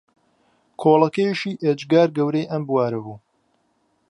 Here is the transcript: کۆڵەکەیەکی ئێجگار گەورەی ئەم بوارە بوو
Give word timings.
کۆڵەکەیەکی 0.81 1.59
ئێجگار 1.63 2.09
گەورەی 2.17 2.49
ئەم 2.51 2.63
بوارە 2.67 2.99
بوو 3.05 3.17